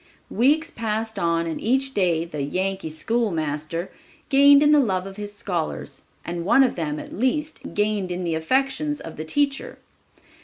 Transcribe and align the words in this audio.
Weeks 0.31 0.71
passed 0.71 1.19
on 1.19 1.45
and 1.45 1.61
each 1.61 1.93
day 1.93 2.25
the 2.25 2.41
"Yankee 2.41 2.89
schoolmaster" 2.89 3.91
gained 4.29 4.63
in 4.63 4.71
the 4.71 4.79
love 4.79 5.05
of 5.05 5.15
his 5.17 5.31
scholars, 5.31 6.01
and 6.25 6.43
one 6.43 6.63
of 6.63 6.73
them, 6.73 6.97
at 6.99 7.13
least, 7.13 7.75
gained 7.75 8.09
in 8.11 8.23
the 8.23 8.33
affections 8.33 8.99
of 8.99 9.15
the 9.15 9.25
teacher. 9.25 9.77